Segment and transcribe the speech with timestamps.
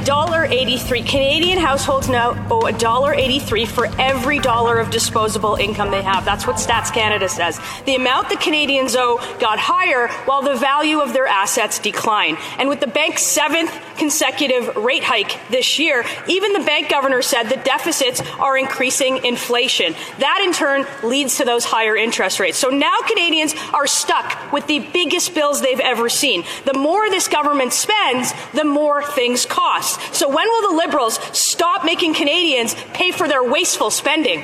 [0.00, 1.06] $1.83.
[1.06, 6.24] Canadian households now owe $1.83 for every dollar of disposable income they have.
[6.24, 7.58] That's what Stats Canada says.
[7.86, 12.36] The amount the Canadians owe got higher while the value of their assets declined.
[12.58, 17.44] And with the bank's seventh consecutive rate hike this year, even the bank governor said
[17.44, 19.94] that deficits are increasing inflation.
[20.18, 22.58] That in turn leads to those higher interest rates.
[22.58, 26.44] So now Canadians are stuck with the biggest bills they've ever seen.
[26.66, 29.85] The more this government spends, the more things cost.
[30.12, 34.42] So when will the Liberals stop making Canadians pay for their wasteful spending?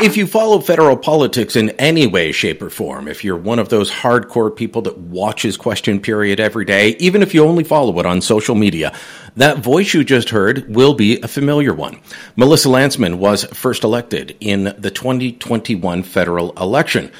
[0.00, 3.68] If you follow federal politics in any way, shape, or form, if you're one of
[3.68, 8.06] those hardcore people that watches Question Period every day, even if you only follow it
[8.06, 8.94] on social media,
[9.36, 12.00] that voice you just heard will be a familiar one.
[12.36, 17.10] Melissa Lantsman was first elected in the 2021 federal election.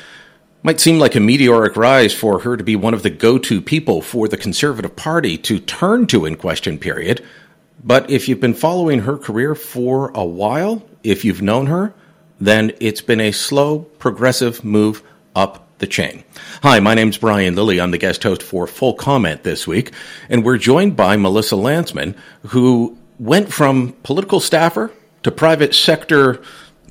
[0.61, 3.63] Might seem like a meteoric rise for her to be one of the go to
[3.63, 7.25] people for the Conservative Party to turn to in question period.
[7.85, 11.95] But if you've been following her career for a while, if you've known her,
[12.41, 15.05] then it's been a slow, progressive move
[15.37, 16.25] up the chain.
[16.65, 17.81] Hi, my name's Brian Lilley.
[17.81, 19.93] I'm the guest host for Full Comment this week,
[20.29, 22.17] and we're joined by Melissa Lantsman,
[22.49, 24.91] who went from political staffer
[25.23, 26.43] to private sector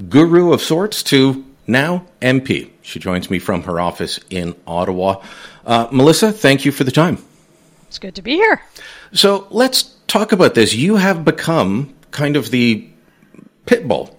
[0.08, 2.72] guru of sorts to now MP.
[2.88, 5.22] She joins me from her office in Ottawa.
[5.66, 7.18] Uh, Melissa, thank you for the time.
[7.90, 8.62] It's good to be here.
[9.12, 10.74] So let's talk about this.
[10.74, 12.88] You have become kind of the
[13.66, 14.18] pit bull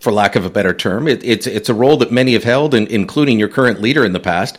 [0.00, 1.08] for lack of a better term.
[1.08, 4.12] It, it's it's a role that many have held, and including your current leader in
[4.12, 4.58] the past.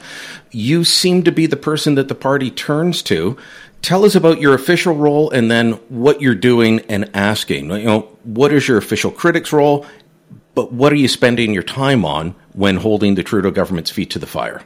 [0.50, 3.38] You seem to be the person that the party turns to.
[3.84, 7.70] Tell us about your official role, and then what you're doing and asking.
[7.70, 9.86] You know, what is your official critic's role,
[10.58, 14.18] but what are you spending your time on when holding the Trudeau government's feet to
[14.18, 14.64] the fire?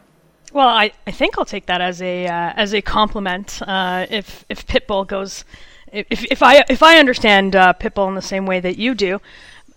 [0.54, 3.62] Well, I, I think I'll take that as a uh, as a compliment.
[3.62, 5.44] Uh, if if Pitbull goes,
[5.92, 9.20] if if I if I understand uh, Pitbull in the same way that you do,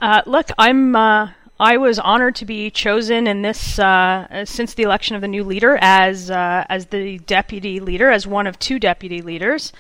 [0.01, 0.95] uh, look, I'm.
[1.59, 5.29] Uh, I was honored to be chosen in this uh, since the election of the
[5.29, 9.73] new leader as uh, as the deputy leader, as one of two deputy leaders.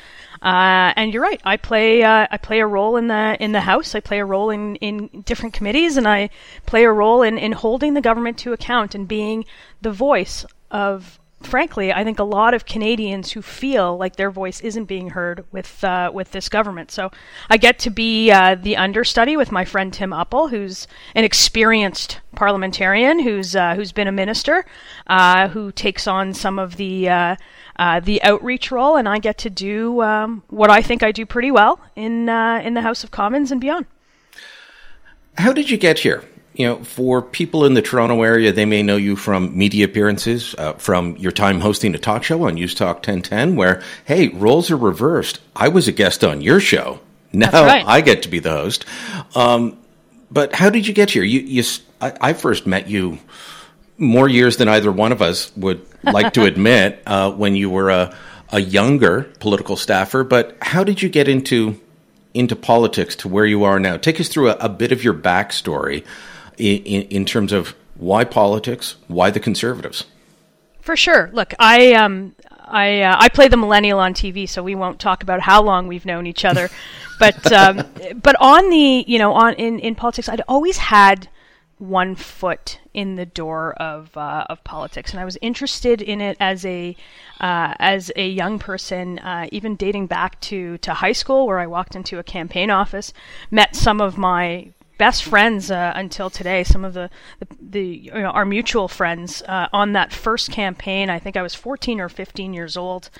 [0.43, 1.41] Uh, and you're right.
[1.45, 3.95] I play uh, I play a role in the in the House.
[3.95, 6.31] I play a role in, in different committees, and I
[6.67, 9.45] play a role in, in holding the government to account and being
[9.81, 14.60] the voice of frankly, I think a lot of Canadians who feel like their voice
[14.60, 16.91] isn't being heard with uh, with this government.
[16.91, 17.10] So
[17.49, 22.21] I get to be uh, the understudy with my friend Tim Uppal, who's an experienced
[22.34, 24.65] parliamentarian who's uh, who's been a minister,
[25.06, 27.37] uh, who takes on some of the uh,
[27.77, 31.27] uh, the outreach role, and I get to do um, what I think I do
[31.27, 33.87] pretty well in in the House of Commons and beyond.
[35.37, 36.25] How did you get here?
[36.54, 40.54] You know, for people in the Toronto area, they may know you from media appearances,
[40.56, 44.70] uh, from your time hosting a talk show on News Talk 1010, where, hey, roles
[44.70, 45.41] are reversed.
[45.56, 47.00] I was a guest on your show.
[47.32, 47.84] Now right.
[47.84, 48.84] I get to be the host.
[49.34, 49.76] Um,
[50.31, 51.25] but how did you get here?
[51.25, 51.65] You, you,
[52.00, 53.19] I, I, first met you
[53.98, 57.91] more years than either one of us would like to admit uh, when you were
[57.91, 58.16] a,
[58.50, 60.22] a younger political staffer.
[60.22, 61.81] But how did you get into
[62.34, 63.97] into politics to where you are now?
[63.97, 66.04] Take us through a, a bit of your backstory
[66.59, 70.04] in, in terms of why politics, why the conservatives?
[70.81, 71.31] For sure.
[71.32, 75.22] Look, I um, I uh, I play the millennial on TV, so we won't talk
[75.22, 76.69] about how long we've known each other.
[77.19, 77.87] but um,
[78.22, 81.28] but on the you know on in, in politics, I'd always had
[81.78, 86.36] one foot in the door of uh, of politics, and I was interested in it
[86.41, 86.97] as a
[87.41, 91.66] uh, as a young person, uh, even dating back to to high school, where I
[91.66, 93.12] walked into a campaign office,
[93.50, 94.69] met some of my
[94.99, 96.65] best friends uh, until today.
[96.65, 97.10] Some of the
[97.41, 101.10] the, the you know, our mutual friends uh, on that first campaign.
[101.10, 103.10] I think I was 14 or 15 years old,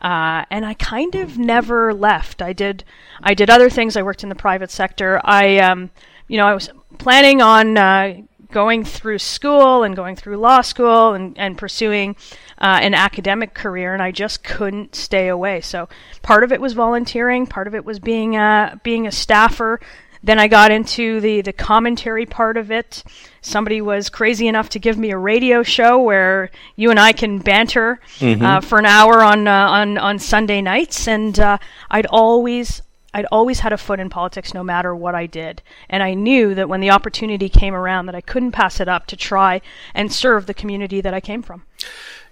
[0.00, 2.42] uh, and I kind of never left.
[2.42, 2.84] I did
[3.22, 3.96] I did other things.
[3.96, 5.20] I worked in the private sector.
[5.24, 5.90] I um,
[6.28, 8.14] you know I was planning on uh,
[8.50, 12.16] going through school and going through law school and, and pursuing
[12.58, 15.60] uh, an academic career, and I just couldn't stay away.
[15.60, 15.88] So
[16.22, 19.80] part of it was volunteering, part of it was being a, being a staffer,
[20.22, 23.02] then I got into the, the commentary part of it.
[23.40, 27.38] Somebody was crazy enough to give me a radio show where you and I can
[27.38, 28.44] banter mm-hmm.
[28.44, 31.08] uh, for an hour on, uh, on, on Sunday nights.
[31.08, 31.58] And uh,
[31.90, 32.82] I'd always
[33.12, 35.62] I'd always had a foot in politics no matter what I did.
[35.88, 39.06] And I knew that when the opportunity came around that I couldn't pass it up
[39.06, 39.60] to try
[39.94, 41.64] and serve the community that I came from.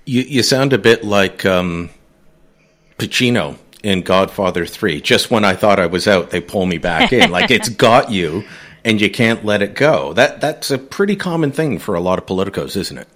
[0.04, 1.90] You, you sound a bit like um,
[2.96, 5.00] Pacino in Godfather 3.
[5.00, 7.30] Just when I thought I was out, they pull me back in.
[7.30, 8.44] like it's got you
[8.84, 10.12] and you can't let it go.
[10.12, 13.08] That that's a pretty common thing for a lot of politicos, isn't it?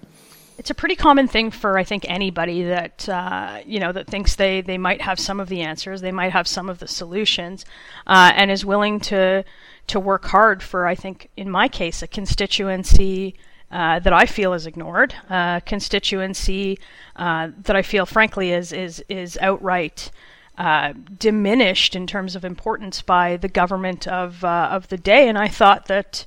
[0.57, 4.35] it's a pretty common thing for I think anybody that uh, you know that thinks
[4.35, 7.65] they they might have some of the answers, they might have some of the solutions,
[8.07, 9.43] uh, and is willing to
[9.87, 13.35] to work hard for I think in my case a constituency.
[13.71, 16.77] Uh, that I feel is ignored, uh, constituency
[17.15, 20.11] uh, that I feel, frankly, is is is outright
[20.57, 25.27] uh, diminished in terms of importance by the government of of the day.
[25.27, 26.25] And I thought that,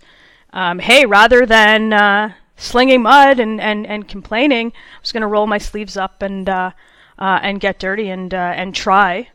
[0.53, 1.93] um, hey, rather than
[2.57, 4.69] slinging mud and, and, and complaining.
[4.69, 6.71] I was going to roll my sleeves up and uh,
[7.19, 9.29] uh, and get dirty and uh, and try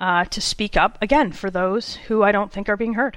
[0.00, 3.16] uh, to speak up again for those who I don't think are being heard.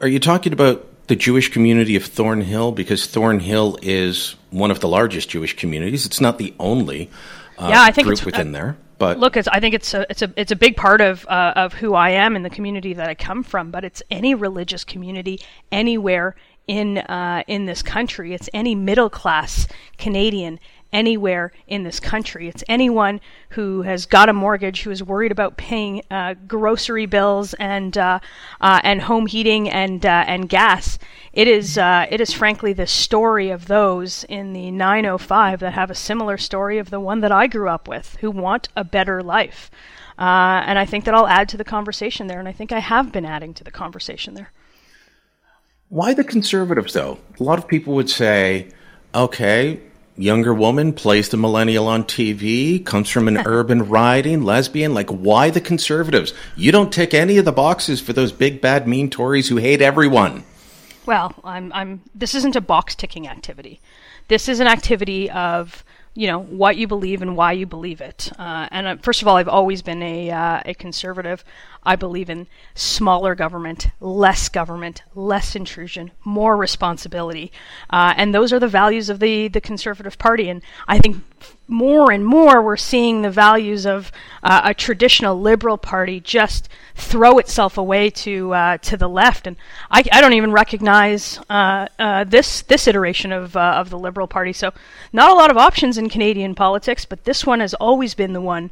[0.00, 2.72] Are you talking about the Jewish community of Thornhill?
[2.72, 6.06] Because Thornhill is one of the largest Jewish communities.
[6.06, 7.10] It's not the only
[7.58, 8.76] uh, yeah, I think group within there.
[8.98, 11.74] But look, I think it's a it's a it's a big part of uh, of
[11.74, 13.70] who I am and the community that I come from.
[13.70, 15.40] But it's any religious community
[15.70, 16.34] anywhere
[16.66, 18.34] in uh, in this country.
[18.34, 19.68] It's any middle class
[19.98, 20.58] Canadian
[20.92, 22.48] anywhere in this country.
[22.48, 23.20] It's anyone
[23.50, 28.20] who has got a mortgage who is worried about paying uh, grocery bills and uh,
[28.60, 30.98] uh, and home heating and uh, and gas.
[31.32, 35.90] It is uh, it is frankly the story of those in the 905 that have
[35.90, 39.22] a similar story of the one that I grew up with, who want a better
[39.22, 39.70] life.
[40.18, 42.80] Uh, and I think that I'll add to the conversation there, and I think I
[42.80, 44.50] have been adding to the conversation there.
[45.90, 47.18] Why the conservatives, though?
[47.38, 48.68] A lot of people would say,
[49.14, 49.80] okay,
[50.18, 54.92] younger woman plays the millennial on TV, comes from an urban riding, lesbian.
[54.94, 56.34] Like, why the conservatives?
[56.56, 59.80] You don't tick any of the boxes for those big, bad, mean Tories who hate
[59.80, 60.44] everyone.
[61.06, 62.02] Well, I'm, I'm.
[62.14, 63.80] This isn't a box ticking activity.
[64.28, 65.82] This is an activity of
[66.18, 68.30] you know what you believe and why you believe it.
[68.38, 71.44] Uh, and uh, first of all, I've always been a uh, a conservative.
[71.88, 77.50] I believe in smaller government, less government, less intrusion, more responsibility,
[77.88, 80.50] uh, and those are the values of the the Conservative Party.
[80.50, 81.24] And I think
[81.66, 84.12] more and more we're seeing the values of
[84.42, 89.56] uh, a traditional liberal party just throw itself away to uh, to the left, and
[89.90, 94.26] I, I don't even recognize uh, uh this this iteration of uh, of the liberal
[94.26, 94.52] party.
[94.52, 94.74] So,
[95.14, 98.42] not a lot of options in Canadian politics, but this one has always been the
[98.42, 98.70] one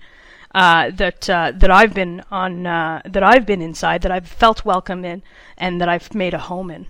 [0.56, 5.22] uh, that that I've been on that I've been inside, that I've felt welcome in,
[5.56, 6.86] and that I've made a home in.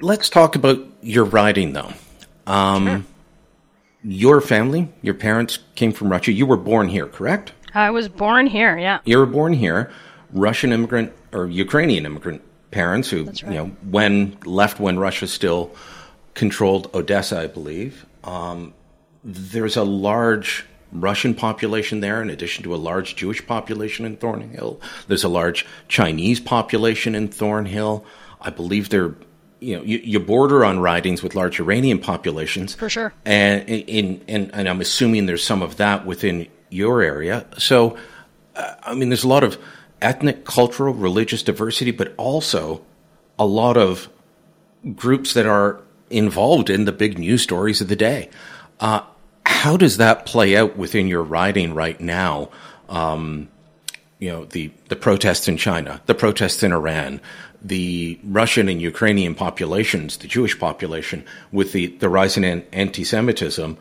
[0.00, 1.92] Let's talk about your riding though.
[2.46, 3.04] Um, sure
[4.04, 6.30] your family, your parents came from Russia.
[6.30, 7.52] You were born here, correct?
[7.74, 9.00] I was born here, yeah.
[9.04, 9.90] You were born here.
[10.32, 13.42] Russian immigrant or Ukrainian immigrant parents who, right.
[13.42, 15.74] you know, when left when Russia still
[16.34, 18.04] controlled Odessa, I believe.
[18.22, 18.74] Um,
[19.22, 24.80] there's a large Russian population there, in addition to a large Jewish population in Thornhill.
[25.08, 28.04] There's a large Chinese population in Thornhill.
[28.40, 29.14] I believe there
[29.60, 34.22] you know you, you, border on ridings with large Iranian populations for sure, and in
[34.28, 37.46] and, and I'm assuming there's some of that within your area.
[37.58, 37.96] So,
[38.54, 39.58] uh, I mean, there's a lot of
[40.02, 42.84] ethnic, cultural, religious diversity, but also
[43.38, 44.08] a lot of
[44.94, 45.80] groups that are
[46.10, 48.28] involved in the big news stories of the day.
[48.80, 49.00] Uh,
[49.46, 52.50] how does that play out within your riding right now?
[52.88, 53.48] Um,
[54.18, 57.20] you know, the, the protests in China, the protests in Iran,
[57.62, 63.76] the Russian and Ukrainian populations, the Jewish population, with the, the rise in anti-Semitism,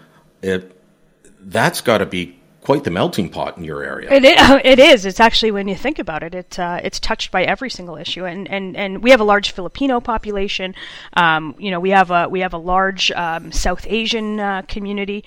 [1.42, 4.12] that's got to be quite the melting pot in your area.
[4.12, 5.06] It is, it is.
[5.06, 8.26] It's actually when you think about it, it uh, it's touched by every single issue,
[8.26, 10.74] and, and, and we have a large Filipino population.
[11.14, 15.24] Um, you know, we have a we have a large um, South Asian uh, community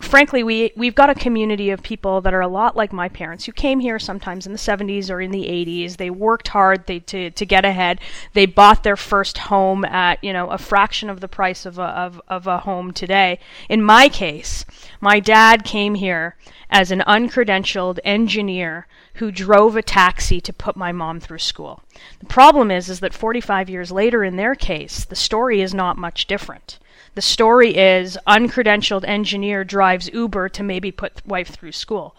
[0.00, 3.44] frankly, we we've got a community of people that are a lot like my parents
[3.44, 5.96] who came here sometimes in the 70s or in the 80s.
[5.96, 8.00] They worked hard they, to to get ahead.
[8.32, 11.84] They bought their first home at you know a fraction of the price of a
[11.84, 13.38] of, of a home today.
[13.68, 14.64] In my case,
[15.00, 16.36] my dad came here
[16.70, 21.82] as an uncredentialed engineer who drove a taxi to put my mom through school.
[22.20, 25.96] The problem is is that 45 years later in their case, the story is not
[25.96, 26.78] much different.
[27.16, 32.14] The story is uncredentialed engineer drives Uber to maybe put wife through school.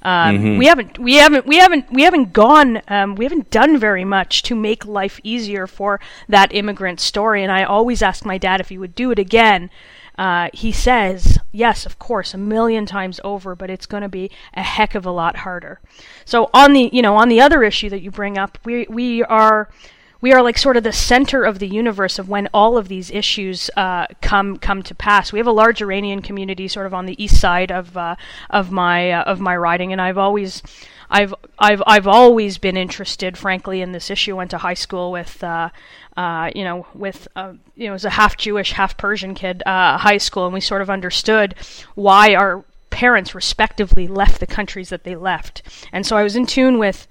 [0.00, 0.58] Um, mm-hmm.
[0.58, 4.42] We haven't, we haven't, we haven't, we haven't gone, um, we haven't done very much
[4.44, 6.00] to make life easier for
[6.30, 7.42] that immigrant story.
[7.42, 9.68] And I always ask my dad if he would do it again.
[10.16, 14.30] Uh, he says, yes, of course, a million times over, but it's going to be
[14.54, 15.78] a heck of a lot harder.
[16.24, 19.22] So on the, you know, on the other issue that you bring up, we we
[19.24, 19.68] are
[20.20, 23.10] we are like sort of the center of the universe of when all of these
[23.10, 25.32] issues uh, come come to pass.
[25.32, 28.16] We have a large Iranian community sort of on the east side of uh,
[28.50, 30.62] of my uh, of my riding, and I've always
[31.10, 34.36] I've I've I've always been interested, frankly, in this issue.
[34.36, 35.42] Went to high school with.
[35.42, 35.70] Uh,
[36.16, 39.96] uh, you know, with uh, you know, as a half Jewish, half Persian kid, uh
[39.98, 41.54] high school, and we sort of understood
[41.94, 45.62] why our parents, respectively, left the countries that they left.
[45.92, 47.06] And so I was in tune with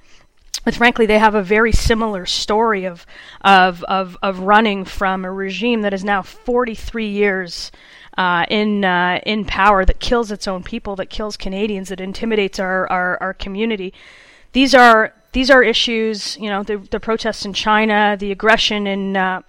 [0.63, 3.05] but frankly, they have a very similar story of,
[3.41, 7.71] of, of, of running from a regime that is now 43 years
[8.17, 12.59] uh, in, uh, in power, that kills its own people, that kills Canadians, that intimidates
[12.59, 13.93] our, our, our community.
[14.53, 19.15] These are, these are issues, you know, the, the protests in China, the aggression in,
[19.15, 19.41] uh,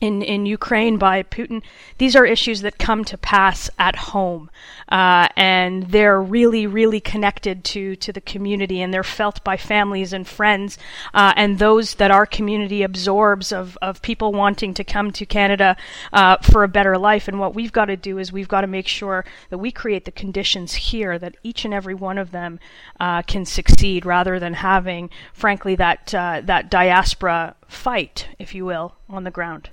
[0.00, 1.62] in, in Ukraine by Putin,
[1.98, 4.50] these are issues that come to pass at home.
[4.88, 10.12] Uh, and they're really, really connected to, to the community and they're felt by families
[10.12, 10.78] and friends
[11.14, 15.76] uh, and those that our community absorbs of, of people wanting to come to Canada
[16.12, 17.26] uh, for a better life.
[17.26, 20.04] And what we've got to do is we've got to make sure that we create
[20.04, 22.60] the conditions here that each and every one of them
[23.00, 28.96] uh, can succeed rather than having, frankly, that, uh, that diaspora fight, if you will,
[29.08, 29.70] on the ground.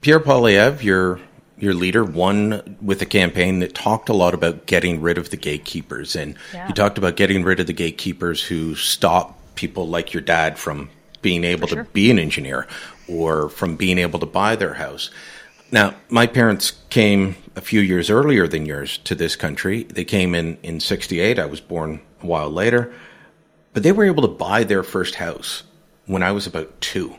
[0.00, 1.20] Pierre Poilievre, your
[1.58, 5.36] your leader, won with a campaign that talked a lot about getting rid of the
[5.36, 6.66] gatekeepers, and yeah.
[6.66, 10.90] he talked about getting rid of the gatekeepers who stop people like your dad from
[11.22, 12.66] being able to be an engineer
[13.08, 15.10] or from being able to buy their house.
[15.72, 19.82] Now, my parents came a few years earlier than yours to this country.
[19.84, 21.38] They came in in 68.
[21.38, 22.92] I was born a while later.
[23.72, 25.64] But they were able to buy their first house
[26.06, 27.16] when I was about two.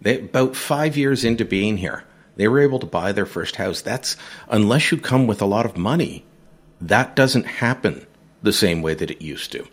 [0.00, 2.04] They, about five years into being here.
[2.36, 3.80] They were able to buy their first house.
[3.80, 4.16] That's
[4.48, 6.24] unless you come with a lot of money,
[6.80, 8.06] that doesn't happen
[8.42, 9.66] the same way that it used to.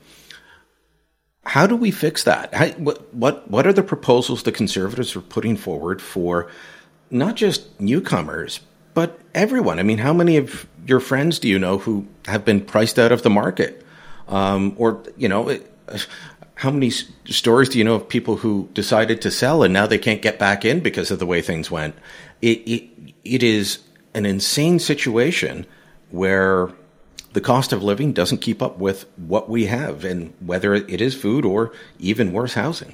[1.46, 2.54] How do we fix that?
[2.54, 6.50] How, what, what, what are the proposals the conservatives are putting forward for
[7.12, 8.62] not just newcomers,
[8.94, 9.78] but everyone?
[9.78, 13.12] I mean, how many of your friends do you know who have been priced out
[13.12, 13.86] of the market?
[14.30, 15.60] Um, or, you know,
[16.64, 19.98] how many stories do you know of people who decided to sell and now they
[19.98, 21.94] can't get back in because of the way things went?
[22.42, 22.90] It, it,
[23.26, 23.80] it is
[24.14, 25.66] an insane situation
[26.10, 26.72] where
[27.34, 31.14] the cost of living doesn't keep up with what we have, and whether it is
[31.14, 32.94] food or even worse, housing.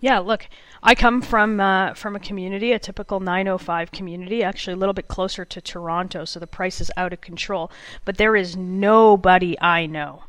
[0.00, 0.48] Yeah, look,
[0.82, 5.08] I come from uh, from a community, a typical 905 community, actually a little bit
[5.08, 7.70] closer to Toronto, so the price is out of control.
[8.06, 10.22] But there is nobody I know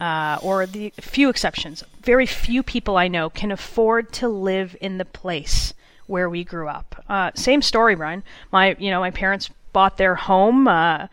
[0.00, 4.98] uh, or the few exceptions, very few people I know can afford to live in
[4.98, 5.74] the place
[6.06, 7.04] where we grew up.
[7.08, 8.22] Uh, same story, Brian.
[8.50, 11.08] My, you know, my parents bought their home, uh,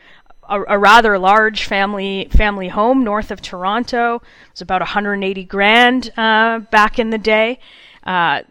[0.48, 4.16] a, a, rather large family family home north of Toronto.
[4.16, 7.60] It was about 180 grand uh, back in the day.
[8.04, 8.44] Uh,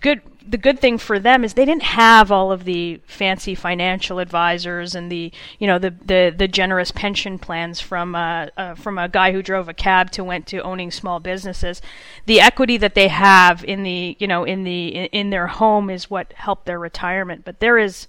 [0.00, 4.18] good the good thing for them is they didn't have all of the fancy financial
[4.18, 8.98] advisors and the you know the the, the generous pension plans from uh, uh, from
[8.98, 11.80] a guy who drove a cab to went to owning small businesses.
[12.26, 15.90] The equity that they have in the you know in the in, in their home
[15.90, 17.44] is what helped their retirement.
[17.44, 18.08] But there is,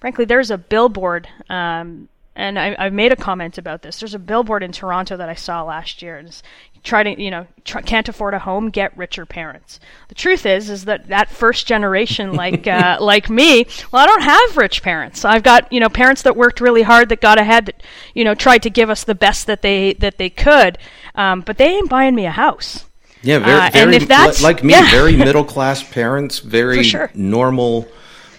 [0.00, 1.28] frankly, there's a billboard.
[1.48, 2.08] Um,
[2.38, 3.98] and I, have made a comment about this.
[3.98, 6.16] There's a billboard in Toronto that I saw last year.
[6.16, 6.40] And
[6.88, 9.78] try to you know try, can't afford a home get richer parents
[10.08, 14.22] the truth is is that that first generation like uh, like me well i don't
[14.22, 17.66] have rich parents i've got you know parents that worked really hard that got ahead
[17.66, 17.82] that
[18.14, 20.78] you know tried to give us the best that they that they could
[21.14, 22.86] um, but they ain't buying me a house
[23.22, 23.98] yeah very, uh, very
[24.42, 24.90] like me yeah.
[24.90, 27.10] very middle class parents very sure.
[27.14, 27.86] normal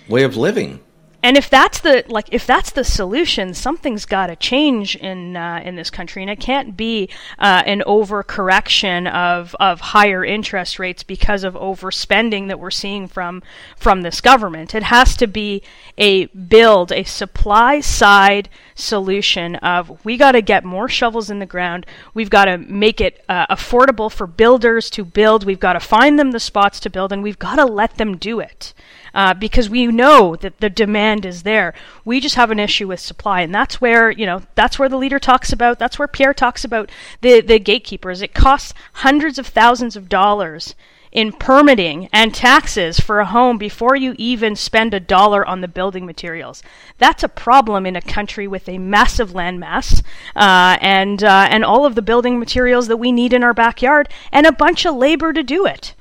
[0.08, 0.80] way of living
[1.22, 5.62] and if that's the like if that's the solution something's got to change in uh,
[5.64, 6.22] in this country.
[6.22, 12.48] And it can't be uh, an overcorrection of of higher interest rates because of overspending
[12.48, 13.44] that we're seeing from
[13.76, 14.74] from this government.
[14.74, 15.62] It has to be
[15.98, 21.46] a build a supply side solution of we got to get more shovels in the
[21.46, 21.86] ground.
[22.14, 25.46] We've got to make it uh, affordable for builders to build.
[25.46, 28.16] We've got to find them the spots to build and we've got to let them
[28.16, 28.74] do it
[29.14, 31.74] uh, because we know that the demand is there.
[32.06, 34.98] We just have an issue with supply, and that's where you know that's where the
[34.98, 35.80] leader talks about.
[35.80, 36.90] That's where Pierre talks about
[37.22, 38.22] the the gatekeepers.
[38.22, 40.76] It costs hundreds of thousands of dollars
[41.12, 45.68] in permitting and taxes for a home before you even spend a dollar on the
[45.68, 46.62] building materials.
[46.98, 50.04] That's a problem in a country with a massive landmass
[50.36, 54.10] uh, and uh, and all of the building materials that we need in our backyard
[54.32, 55.96] and a bunch of labor to do it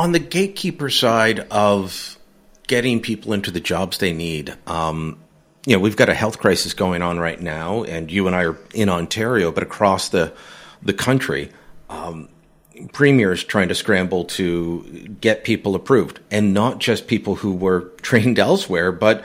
[0.00, 2.18] on the gatekeeper side of
[2.66, 5.18] getting people into the jobs they need, um,
[5.66, 8.44] you know, we've got a health crisis going on right now, and you and I
[8.44, 10.32] are in Ontario, but across the
[10.80, 11.50] the country,
[11.90, 12.30] um,
[12.94, 18.38] premiers trying to scramble to get people approved, and not just people who were trained
[18.38, 19.22] elsewhere, but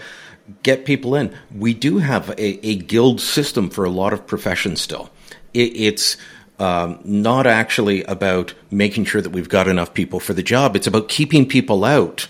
[0.62, 1.34] get people in.
[1.56, 5.10] We do have a, a guild system for a lot of professions still.
[5.54, 6.18] It, it's
[6.60, 10.76] um, not actually about making sure that we've got enough people for the job.
[10.76, 12.28] It's about keeping people out.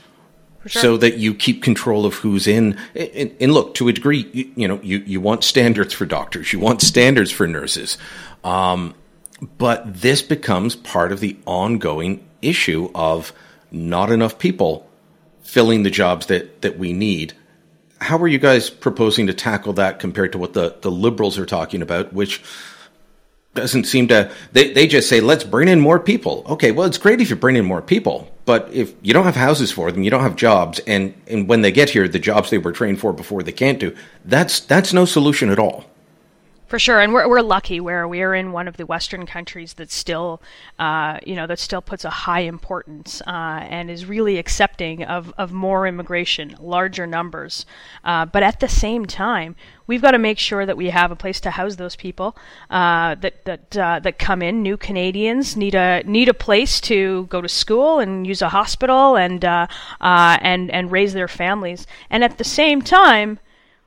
[0.67, 0.81] Sure.
[0.81, 4.51] So that you keep control of who's in, and, and look to a degree, you,
[4.55, 7.99] you, know, you, you want standards for doctors, you want standards for nurses,
[8.43, 8.95] um,
[9.59, 13.31] but this becomes part of the ongoing issue of
[13.71, 14.89] not enough people
[15.43, 17.33] filling the jobs that, that we need.
[18.01, 21.45] How are you guys proposing to tackle that compared to what the, the liberals are
[21.45, 22.41] talking about, which
[23.55, 26.43] doesn't seem to they, they just say let's bring in more people.
[26.47, 29.35] Okay well it's great if you bring in more people but if you don't have
[29.35, 32.49] houses for them you don't have jobs and and when they get here the jobs
[32.51, 33.95] they were trained for before they can't do
[34.25, 35.85] that's that's no solution at all
[36.75, 39.75] for sure, and we're, we're lucky where we are in one of the Western countries
[39.75, 40.41] that still,
[40.77, 45.33] uh, you know, that still puts a high importance uh, and is really accepting of,
[45.37, 47.65] of more immigration, larger numbers.
[48.03, 49.55] Uh, but at the same time,
[49.87, 52.35] we've got to make sure that we have a place to house those people
[52.69, 54.61] uh, that that uh, that come in.
[54.61, 59.15] New Canadians need a need a place to go to school and use a hospital
[59.15, 59.65] and uh,
[60.01, 61.87] and and raise their families.
[62.09, 63.39] And at the same time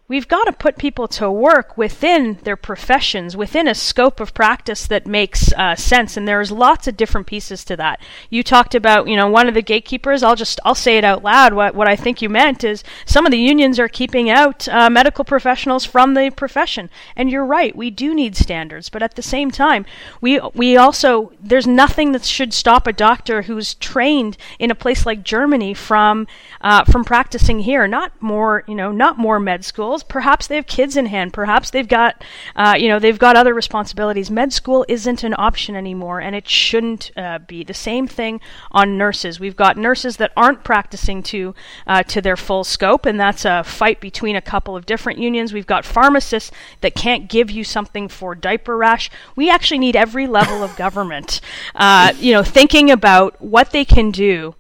[0.08, 4.86] we've got to put people to work within their professions, within a scope of practice
[4.86, 6.16] that makes uh, sense.
[6.16, 8.00] And there's lots of different pieces to that.
[8.30, 10.22] You talked about, you know, one of the gatekeepers.
[10.22, 11.52] I'll just I'll say it out loud.
[11.52, 14.88] What what I think you meant is some of the unions are keeping out uh,
[14.88, 16.88] medical professionals from the profession.
[17.14, 17.76] And you're right.
[17.76, 19.84] We do need standards, but at the same time,
[20.20, 25.04] we we also there's nothing that should stop a doctor who's trained in a place
[25.04, 26.26] like Germany from
[26.62, 27.86] uh, from practicing here.
[27.86, 31.32] Not more, you know, not more med schools Perhaps they have kids in hand.
[31.32, 32.24] Perhaps they've got,
[32.56, 34.30] uh, you know, they've got other responsibilities.
[34.30, 37.64] Med school isn't an option anymore, and it shouldn't uh, be.
[37.64, 38.40] The same thing
[38.70, 39.40] on nurses.
[39.40, 41.54] We've got nurses that aren't practicing to
[41.86, 45.52] uh, to their full scope, and that's a fight between a couple of different unions.
[45.52, 46.50] We've got pharmacists
[46.80, 49.10] that can't give you something for diaper rash.
[49.36, 51.40] We actually need every level of government,
[51.74, 54.54] uh, you know, thinking about what they can do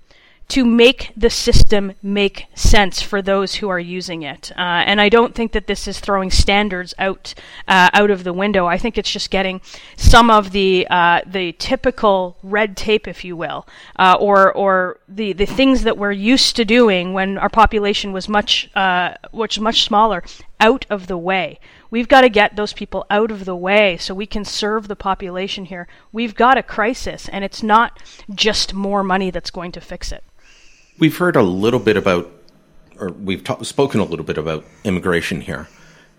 [0.48, 4.50] to make the system make sense for those who are using it.
[4.52, 7.34] Uh, and I don't think that this is throwing standards out
[7.66, 8.64] uh, out of the window.
[8.66, 9.60] I think it's just getting
[9.96, 15.34] some of the uh, the typical red tape, if you will, uh, or or the
[15.34, 19.82] the things that we're used to doing when our population was much uh, much much
[19.82, 20.24] smaller
[20.60, 21.60] out of the way.
[21.90, 24.96] We've got to get those people out of the way so we can serve the
[24.96, 25.88] population here.
[26.10, 28.02] We've got a crisis, and it's not
[28.34, 30.24] just more money that's going to fix it.
[30.98, 32.30] We've heard a little bit about,
[32.98, 35.68] or we've ta- spoken a little bit about immigration here.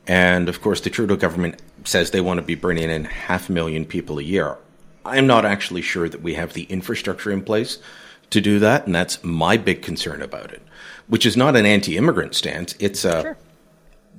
[0.07, 3.51] And of course, the Trudeau government says they want to be bringing in half a
[3.51, 4.57] million people a year.
[5.05, 7.79] I'm not actually sure that we have the infrastructure in place
[8.29, 8.85] to do that.
[8.85, 10.61] And that's my big concern about it,
[11.07, 12.75] which is not an anti immigrant stance.
[12.79, 13.21] It's a.
[13.21, 13.37] Sure.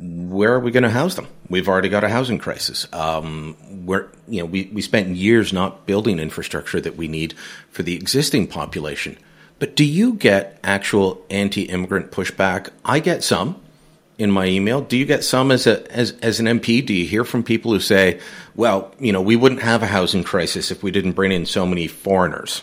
[0.02, 1.28] Where are we going to house them?
[1.50, 2.86] We've already got a housing crisis.
[2.90, 7.34] Um, where you know we, we spent years not building infrastructure that we need
[7.70, 9.18] for the existing population.
[9.60, 12.70] But do you get actual anti-immigrant pushback?
[12.84, 13.60] I get some
[14.18, 14.80] in my email.
[14.80, 16.84] Do you get some as a as as an MP?
[16.84, 18.18] Do you hear from people who say,
[18.56, 21.66] "Well, you know, we wouldn't have a housing crisis if we didn't bring in so
[21.66, 22.62] many foreigners"?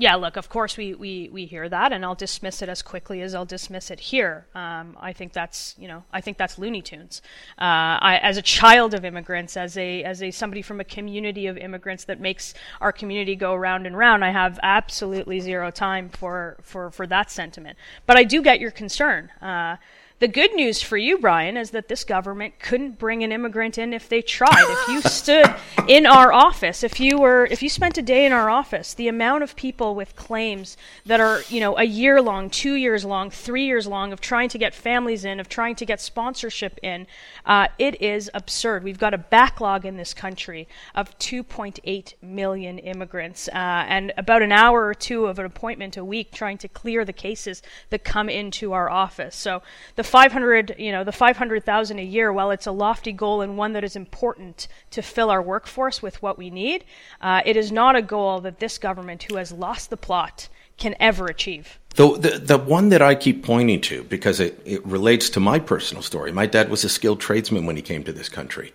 [0.00, 3.20] Yeah, look, of course we, we, we hear that, and I'll dismiss it as quickly
[3.20, 4.46] as I'll dismiss it here.
[4.54, 7.20] Um, I think that's you know I think that's Looney Tunes.
[7.58, 11.46] Uh, I, as a child of immigrants, as a as a somebody from a community
[11.48, 16.08] of immigrants that makes our community go round and round, I have absolutely zero time
[16.08, 17.76] for for for that sentiment.
[18.06, 19.28] But I do get your concern.
[19.42, 19.76] Uh,
[20.20, 23.94] the good news for you, Brian, is that this government couldn't bring an immigrant in
[23.94, 24.66] if they tried.
[24.68, 25.46] if you stood
[25.88, 29.08] in our office, if you were, if you spent a day in our office, the
[29.08, 33.30] amount of people with claims that are, you know, a year long, two years long,
[33.30, 37.06] three years long, of trying to get families in, of trying to get sponsorship in,
[37.46, 38.84] uh, it is absurd.
[38.84, 44.52] We've got a backlog in this country of 2.8 million immigrants, uh, and about an
[44.52, 48.28] hour or two of an appointment a week trying to clear the cases that come
[48.28, 49.34] into our office.
[49.34, 49.62] So
[49.96, 53.74] the 500, you know, the 500,000 a year, while it's a lofty goal and one
[53.74, 56.84] that is important to fill our workforce with what we need,
[57.20, 60.96] uh, it is not a goal that this government, who has lost the plot, can
[60.98, 61.78] ever achieve.
[61.94, 65.60] The, the, the one that I keep pointing to, because it, it relates to my
[65.60, 68.72] personal story, my dad was a skilled tradesman when he came to this country.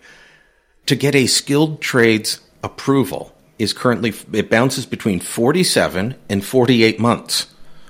[0.86, 7.48] To get a skilled trades approval is currently, it bounces between 47 and 48 months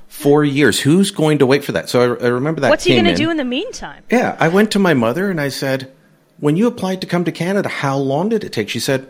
[0.08, 0.80] four years.
[0.80, 1.88] Who's going to wait for that?
[1.88, 2.70] So I, I remember that.
[2.70, 4.02] What's he going to do in the meantime?
[4.10, 5.92] Yeah, I went to my mother and I said,
[6.38, 9.08] "When you applied to come to Canada, how long did it take?" She said,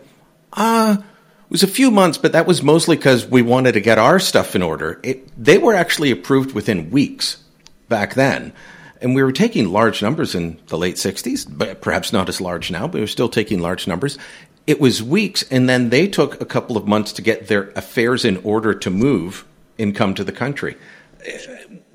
[0.53, 3.81] "Ah, uh, It was a few months, but that was mostly because we wanted to
[3.81, 4.99] get our stuff in order.
[5.01, 7.37] It, they were actually approved within weeks
[7.87, 8.51] back then.
[9.01, 12.71] And we were taking large numbers in the late 60s, but perhaps not as large
[12.71, 14.17] now, but we were still taking large numbers.
[14.65, 18.25] It was weeks, and then they took a couple of months to get their affairs
[18.25, 19.45] in order to move
[19.79, 20.75] and come to the country.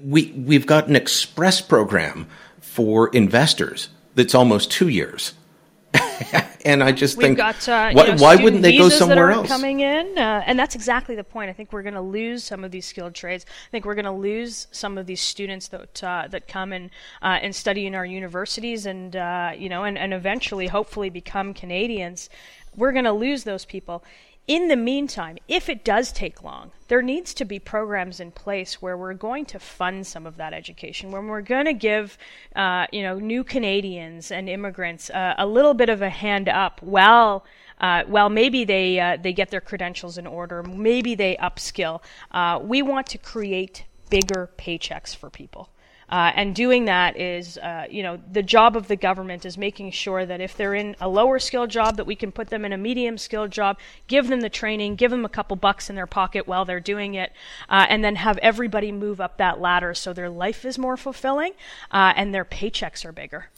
[0.02, 2.26] We, we've got an express program
[2.60, 5.34] for investors that's almost two years.
[6.64, 9.30] and I just We've think, got, uh, why, you know, why wouldn't they go somewhere
[9.30, 9.48] else?
[9.48, 11.50] Coming in, uh, and that's exactly the point.
[11.50, 13.44] I think we're going to lose some of these skilled trades.
[13.48, 16.90] I think we're going to lose some of these students that uh, that come and
[17.20, 21.52] uh, and study in our universities, and uh, you know, and, and eventually, hopefully, become
[21.52, 22.30] Canadians.
[22.74, 24.02] We're going to lose those people.
[24.48, 28.82] In the meantime, if it does take long, there needs to be programs in place
[28.82, 32.18] where we're going to fund some of that education, where we're going to give,
[32.56, 36.82] uh, you know, new Canadians and immigrants uh, a little bit of a hand up
[36.82, 37.44] while.
[37.80, 40.64] Uh, well, maybe they uh, they get their credentials in order.
[40.64, 42.02] Maybe they upskill.
[42.32, 45.70] Uh, we want to create bigger paychecks for people.
[46.08, 49.90] Uh, and doing that is, uh, you know, the job of the government is making
[49.90, 52.72] sure that if they're in a lower skill job, that we can put them in
[52.72, 56.06] a medium skill job, give them the training, give them a couple bucks in their
[56.06, 57.32] pocket while they're doing it,
[57.68, 61.52] uh, and then have everybody move up that ladder so their life is more fulfilling
[61.90, 63.48] uh, and their paychecks are bigger.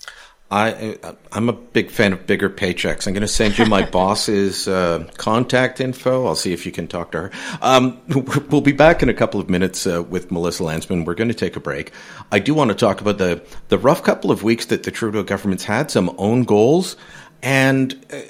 [0.55, 3.09] I, I'm a big fan of bigger paychecks.
[3.09, 6.27] I'm going to send you my boss's uh, contact info.
[6.27, 7.31] I'll see if you can talk to her.
[7.61, 8.01] Um,
[8.51, 11.07] we'll be back in a couple of minutes uh, with Melissa Lantsman.
[11.07, 11.91] We're going to take a break.
[12.31, 15.25] I do want to talk about the, the rough couple of weeks that the Trudeau
[15.25, 16.95] government's had, some own goals,
[17.43, 18.21] and uh,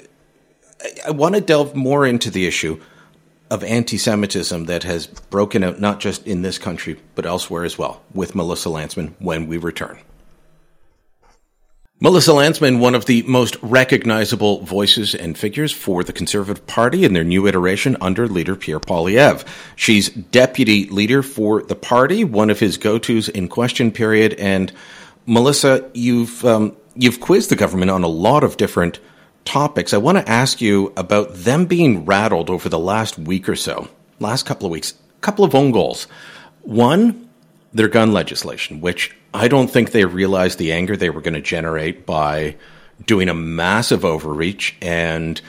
[1.05, 2.81] I want to delve more into the issue
[3.51, 7.77] of anti Semitism that has broken out not just in this country, but elsewhere as
[7.77, 9.99] well, with Melissa Lantsman when we return.
[12.01, 17.13] Melissa Lantsman, one of the most recognizable voices and figures for the Conservative Party in
[17.13, 19.47] their new iteration under leader Pierre Poilievre.
[19.77, 24.33] She's deputy leader for the party, one of his go-tos in question period.
[24.33, 24.73] And
[25.25, 28.99] Melissa, you've um, you've quizzed the government on a lot of different
[29.45, 29.93] topics.
[29.93, 33.87] I want to ask you about them being rattled over the last week or so,
[34.19, 34.91] last couple of weeks.
[34.91, 36.07] A couple of own goals.
[36.63, 37.29] One,
[37.73, 41.41] their gun legislation, which I don't think they realized the anger they were going to
[41.41, 42.55] generate by
[43.05, 45.41] doing a massive overreach and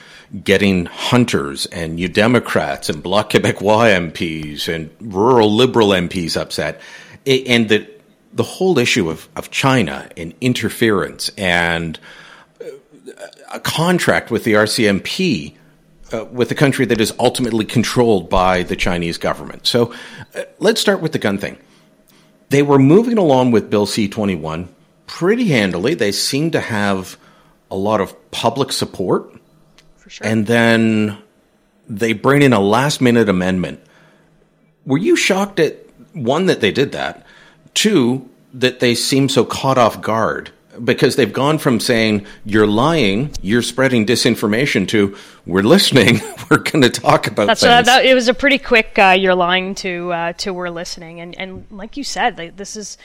[0.43, 6.81] getting hunters and New Democrats and Bloc Québécois MPs and rural Liberal MPs upset.
[7.25, 7.87] And the,
[8.33, 11.97] the whole issue of, of China and interference and
[13.51, 15.55] a contract with the RCMP
[16.11, 19.65] uh, with a country that is ultimately controlled by the Chinese government.
[19.67, 19.93] So
[20.35, 21.57] uh, let's start with the gun thing.
[22.49, 24.69] They were moving along with Bill C 21
[25.05, 25.93] pretty handily.
[25.93, 27.17] They seemed to have
[27.69, 29.33] a lot of public support.
[29.97, 30.27] For sure.
[30.27, 31.17] And then
[31.87, 33.81] they bring in a last minute amendment.
[34.85, 37.25] Were you shocked at one, that they did that?
[37.73, 40.51] Two, that they seem so caught off guard?
[40.83, 46.81] Because they've gone from saying, you're lying, you're spreading disinformation to, we're listening, we're going
[46.81, 47.85] to talk about That's things.
[47.85, 48.97] that, it was a pretty quick.
[48.97, 52.75] Uh, you're lying to uh, to we're listening, and and like you said, like, this
[52.75, 52.97] is,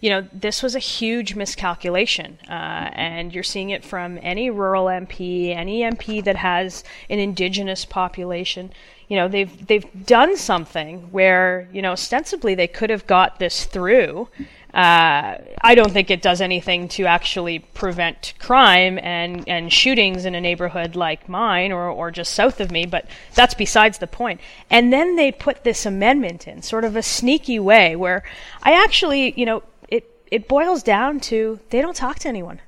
[0.00, 4.86] you know, this was a huge miscalculation, uh, and you're seeing it from any rural
[4.86, 8.72] MP, any MP that has an indigenous population.
[9.08, 13.64] You know, they've they've done something where you know ostensibly they could have got this
[13.64, 14.28] through.
[14.74, 20.34] Uh, I don't think it does anything to actually prevent crime and, and shootings in
[20.34, 24.40] a neighborhood like mine or, or just south of me, but that's besides the point.
[24.68, 28.22] And then they put this amendment in, sort of a sneaky way, where
[28.62, 32.60] I actually, you know, it, it boils down to they don't talk to anyone.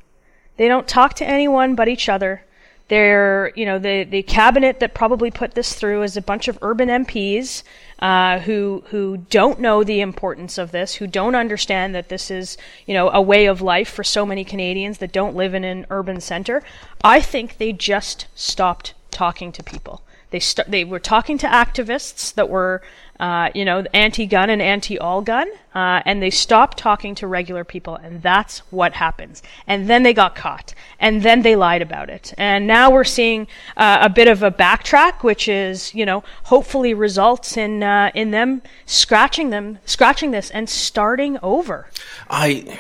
[0.57, 2.43] They don't talk to anyone but each other.
[2.89, 6.59] They're, you know, the, the cabinet that probably put this through is a bunch of
[6.63, 7.63] urban MPs
[7.99, 12.57] uh, who who don't know the importance of this, who don't understand that this is,
[12.87, 15.87] you know, a way of life for so many Canadians that don't live in an
[15.91, 16.63] urban center.
[17.05, 20.03] I think they just stopped talking to people.
[20.31, 22.83] They st- they were talking to activists that were,
[23.21, 28.23] uh, you know, anti-gun and anti-all-gun, uh, and they stopped talking to regular people, and
[28.23, 29.43] that's what happens.
[29.67, 33.49] And then they got caught, and then they lied about it, and now we're seeing
[33.77, 38.31] uh, a bit of a backtrack, which is, you know, hopefully results in uh, in
[38.31, 41.89] them scratching them, scratching this, and starting over.
[42.31, 42.79] I,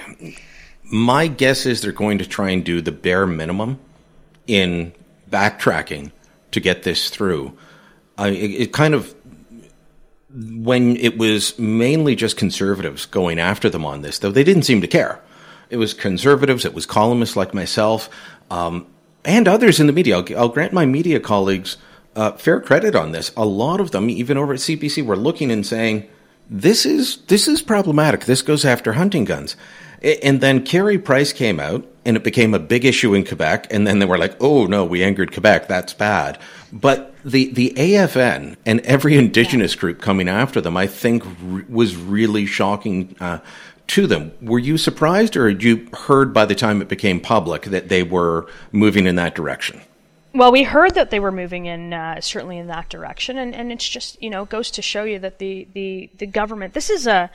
[0.84, 3.78] my guess is they're going to try and do the bare minimum
[4.46, 4.92] in
[5.30, 6.12] backtracking
[6.52, 7.56] to get this through.
[8.16, 9.14] I, it, it kind of
[10.30, 14.80] when it was mainly just conservatives going after them on this, though they didn't seem
[14.80, 15.20] to care.
[15.70, 18.08] It was conservatives, it was columnists like myself,
[18.50, 18.86] um,
[19.24, 20.18] and others in the media.
[20.18, 21.76] I'll, I'll grant my media colleagues
[22.16, 23.32] uh, fair credit on this.
[23.36, 26.08] A lot of them, even over at CBC, were looking and saying,
[26.50, 28.24] "This is this is problematic.
[28.24, 29.56] This goes after hunting guns."
[30.02, 33.66] And then Carey Price came out, and it became a big issue in Quebec.
[33.70, 35.68] And then they were like, "Oh no, we angered Quebec.
[35.68, 36.38] That's bad."
[36.72, 41.96] But the the AFN and every Indigenous group coming after them, I think, r- was
[41.96, 43.16] really shocking.
[43.20, 43.38] Uh,
[43.88, 44.32] to them.
[44.42, 48.02] Were you surprised, or had you heard by the time it became public that they
[48.02, 49.80] were moving in that direction?
[50.34, 53.72] Well, we heard that they were moving in uh, certainly in that direction, and, and
[53.72, 57.06] it's just you know goes to show you that the, the, the government this is
[57.06, 57.30] a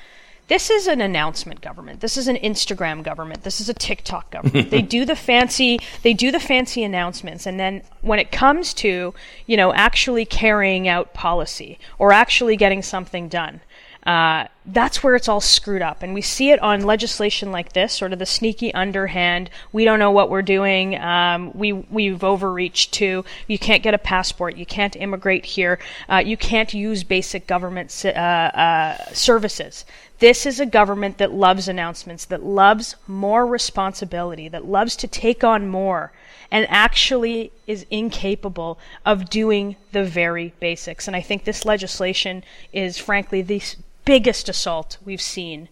[0.48, 2.02] this is an announcement government.
[2.02, 3.44] This is an Instagram government.
[3.44, 4.70] This is a TikTok government.
[4.72, 9.14] they do the fancy they do the fancy announcements and then when it comes to,
[9.48, 13.62] you know, actually carrying out policy or actually getting something done,
[14.06, 16.04] uh, that's where it's all screwed up.
[16.04, 19.50] And we see it on legislation like this, sort of the sneaky underhand.
[19.72, 21.00] We don't know what we're doing.
[21.00, 23.24] Um, we we've overreached too.
[23.48, 24.58] You can't get a passport.
[24.58, 25.80] You can't immigrate here.
[26.10, 29.86] Uh, you can't use basic government uh, uh, services.
[30.24, 35.44] This is a government that loves announcements, that loves more responsibility, that loves to take
[35.44, 36.14] on more
[36.50, 41.08] and actually is incapable of doing the very basics.
[41.08, 43.62] And I think this legislation is, frankly, the
[44.06, 45.68] biggest assault we've seen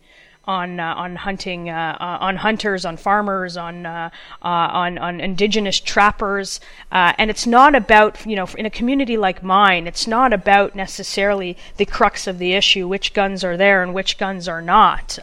[0.46, 4.10] on uh, on hunting uh, uh, on hunters on farmers on uh,
[4.42, 6.60] uh, on on indigenous trappers.
[6.92, 11.58] And it's not about you know in a community like mine it's not about necessarily
[11.78, 15.20] the crux of the issue which guns are there and which guns are not.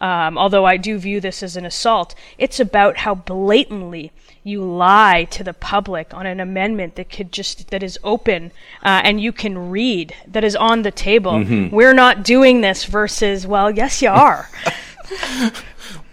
[0.00, 4.10] Um, although I do view this as an assault it's about how blatantly
[4.44, 8.50] you lie to the public on an amendment that could just that is open
[8.82, 11.32] uh, and you can read that is on the table.
[11.32, 11.74] Mm-hmm.
[11.74, 14.48] We're not doing this versus well, yes, you are.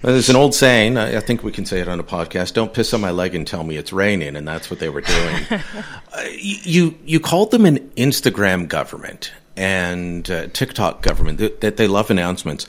[0.02, 2.94] There's an old saying, I think we can say it on a podcast, don't piss
[2.94, 5.46] on my leg and tell me it's raining, and that's what they were doing.
[5.52, 12.10] uh, you, you called them an Instagram government and uh, TikTok government, that they love
[12.10, 12.66] announcements.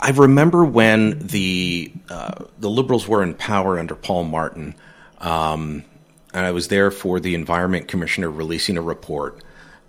[0.00, 4.76] I remember when the uh, the Liberals were in power under Paul Martin,
[5.18, 5.84] um,
[6.32, 9.42] and I was there for the Environment Commissioner releasing a report,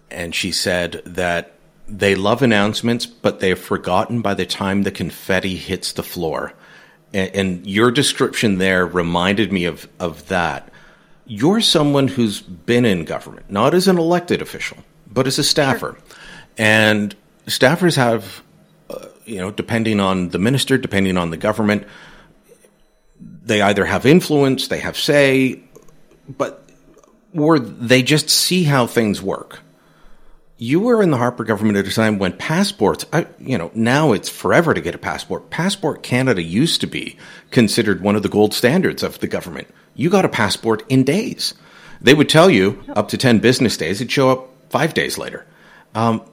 [0.10, 1.54] and she said that
[1.88, 6.54] they love announcements, but they've forgotten by the time the confetti hits the floor.
[7.14, 10.72] And, and your description there reminded me of of that.
[11.28, 15.96] You're someone who's been in government, not as an elected official, but as a staffer,
[15.96, 15.98] sure.
[16.58, 18.42] and staffers have
[19.30, 21.86] you know, depending on the minister, depending on the government,
[23.20, 25.62] they either have influence, they have say,
[26.28, 26.66] but
[27.36, 29.60] or they just see how things work.
[30.58, 34.12] You were in the Harper government at a time when passports, I, you know, now
[34.12, 35.50] it's forever to get a passport.
[35.50, 37.18] Passport Canada used to be
[37.50, 39.68] considered one of the gold standards of the government.
[39.96, 41.54] You got a passport in days.
[42.02, 45.46] They would tell you up to 10 business days, it'd show up five days later.
[45.96, 46.24] Um,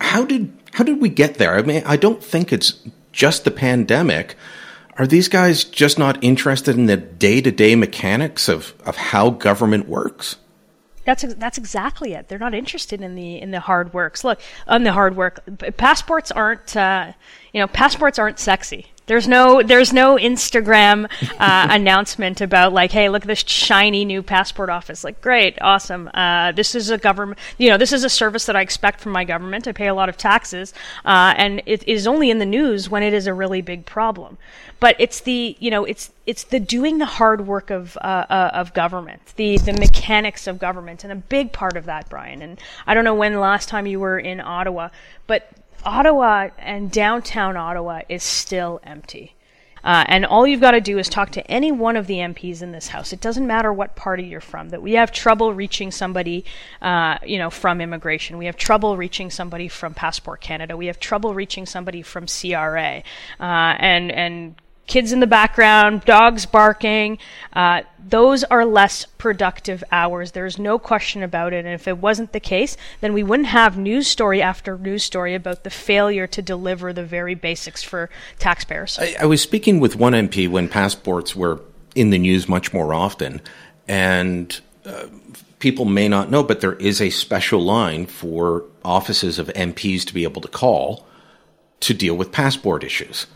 [0.00, 1.56] how did how did we get there?
[1.56, 2.82] I mean, I don't think it's
[3.12, 4.36] just the pandemic.
[4.98, 9.30] Are these guys just not interested in the day to day mechanics of, of how
[9.30, 10.36] government works?
[11.04, 12.28] That's that's exactly it.
[12.28, 14.24] They're not interested in the in the hard works.
[14.24, 15.40] Look, on the hard work,
[15.76, 17.12] passports aren't uh,
[17.52, 18.86] you know passports aren't sexy.
[19.06, 24.20] There's no there's no Instagram uh, announcement about like, hey, look at this shiny new
[24.20, 25.04] passport office.
[25.04, 26.10] Like, great, awesome.
[26.12, 29.12] Uh, this is a government, you know, this is a service that I expect from
[29.12, 29.68] my government.
[29.68, 33.04] I pay a lot of taxes, uh, and it is only in the news when
[33.04, 34.38] it is a really big problem.
[34.80, 38.50] But it's the you know it's it's the doing the hard work of uh, uh,
[38.52, 42.42] of government, the the mechanics of government, and a big part of that, Brian.
[42.42, 44.88] And I don't know when the last time you were in Ottawa,
[45.28, 45.48] but
[45.86, 49.34] Ottawa and downtown Ottawa is still empty.
[49.84, 52.60] Uh, and all you've got to do is talk to any one of the MPs
[52.60, 53.12] in this house.
[53.12, 54.70] It doesn't matter what party you're from.
[54.70, 56.44] That we have trouble reaching somebody,
[56.82, 58.36] uh, you know, from immigration.
[58.36, 60.76] We have trouble reaching somebody from Passport Canada.
[60.76, 63.04] We have trouble reaching somebody from CRA.
[63.38, 67.18] Uh, and and kids in the background, dogs barking.
[67.52, 70.32] Uh, those are less productive hours.
[70.32, 71.64] There's no question about it.
[71.64, 75.34] And if it wasn't the case, then we wouldn't have news story after news story
[75.34, 78.98] about the failure to deliver the very basics for taxpayers.
[79.00, 81.60] I, I was speaking with one MP when passports were
[81.94, 83.40] in the news much more often,
[83.88, 85.06] and uh,
[85.58, 90.14] people may not know, but there is a special line for offices of MPs to
[90.14, 91.05] be able to call
[91.80, 93.26] to deal with passport issues.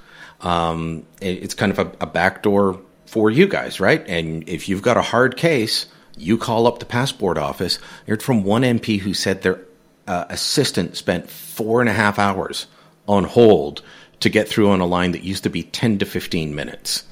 [0.41, 4.07] Um, it's kind of a, a backdoor for you guys, right?
[4.09, 7.79] And if you've got a hard case, you call up the passport office.
[8.07, 9.61] I heard from one MP who said their
[10.07, 12.67] uh, assistant spent four and a half hours
[13.07, 13.83] on hold
[14.21, 17.05] to get through on a line that used to be 10 to 15 minutes.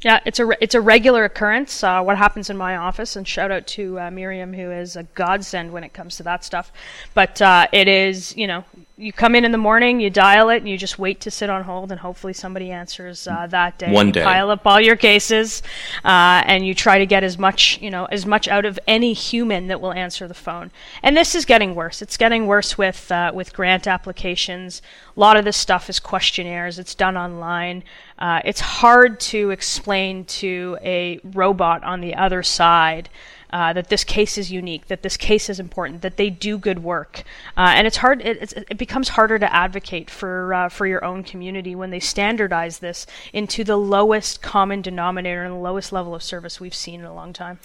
[0.00, 1.82] Yeah, it's a it's a regular occurrence.
[1.82, 5.04] Uh, what happens in my office, and shout out to uh, Miriam, who is a
[5.04, 6.70] godsend when it comes to that stuff.
[7.14, 8.64] But uh, it is, you know,
[8.96, 11.50] you come in in the morning, you dial it, and you just wait to sit
[11.50, 13.90] on hold, and hopefully somebody answers uh, that day.
[13.90, 15.62] One you day, pile up all your cases,
[16.04, 19.12] uh, and you try to get as much, you know, as much out of any
[19.12, 20.70] human that will answer the phone.
[21.02, 22.02] And this is getting worse.
[22.02, 24.80] It's getting worse with uh, with grant applications.
[25.16, 26.78] A lot of this stuff is questionnaires.
[26.78, 27.82] It's done online.
[28.16, 33.08] Uh, it's hard to explain to a robot on the other side
[33.54, 36.82] uh, that this case is unique, that this case is important, that they do good
[36.82, 37.22] work,
[37.56, 38.20] uh, and it's hard.
[38.20, 42.80] It, it, becomes harder to advocate for uh, for your own community when they standardize
[42.80, 47.06] this into the lowest common denominator and the lowest level of service we've seen in
[47.06, 47.60] a long time.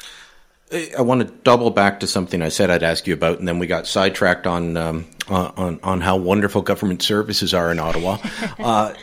[0.71, 3.57] I want to double back to something I said I'd ask you about, and then
[3.57, 8.17] we got sidetracked on um, on on how wonderful government services are in Ottawa.
[8.59, 8.93] Uh,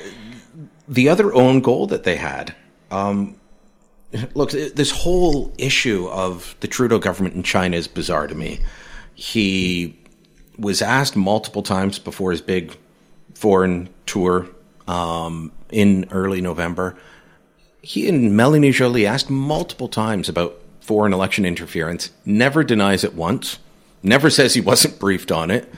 [0.86, 2.54] the other own goal that they had.
[2.92, 3.34] Um,
[4.34, 8.60] look, this whole issue of the Trudeau government in China is bizarre to me.
[9.14, 9.98] He
[10.58, 12.76] was asked multiple times before his big
[13.34, 14.48] foreign tour
[14.88, 16.96] um, in early November.
[17.82, 23.58] He and Melanie Joly asked multiple times about foreign election interference, never denies it once,
[24.02, 25.72] never says he wasn't briefed on it,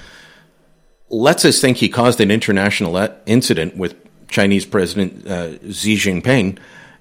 [1.08, 3.96] lets us think he caused an international incident with
[4.28, 6.58] Chinese President uh, Xi Jinping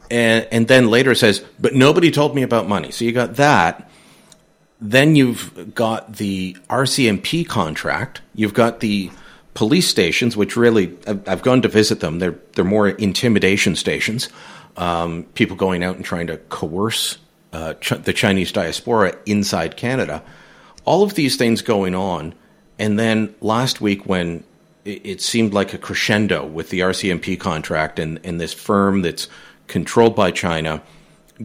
[0.10, 2.92] and, and then later says, but nobody told me about money.
[2.92, 3.90] So you got that.
[4.80, 8.22] Then you've got the RCMP contract.
[8.36, 9.12] You've got the
[9.58, 12.20] police stations, which really I've, gone to visit them.
[12.20, 14.30] They're they're more intimidation stations.
[14.76, 17.18] Um, people going out and trying to coerce
[17.54, 20.22] uh, ch- the Chinese diaspora inside Canada.
[20.86, 22.36] All of these things going on,
[22.78, 24.44] and then last week when
[24.86, 29.28] it, it seemed like a crescendo with the RCMP contract and, and this firm that's
[29.68, 30.82] controlled by China,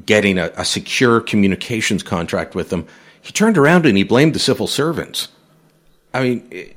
[0.06, 2.86] getting a, a, secure communications contract with them,
[3.20, 5.28] he turned around and he blamed the civil servants.
[6.14, 6.74] I mean,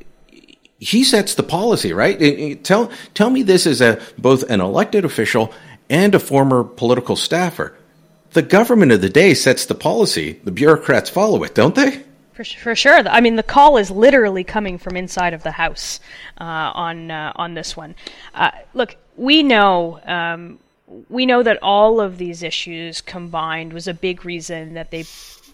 [0.79, 2.63] he sets the policy, right?
[2.63, 5.53] Tell tell me this as a both an elected official
[5.89, 7.77] and a former political staffer.
[8.31, 10.39] The government of the day sets the policy.
[10.43, 12.03] The bureaucrats follow it, don't they?
[12.33, 12.95] For, for sure.
[13.07, 16.01] I mean, the call is literally coming from inside of the house
[16.39, 17.95] uh, on uh, on this one.
[18.33, 23.93] Uh, look, we know um, we know that all of these issues combined was a
[23.93, 25.05] big reason that they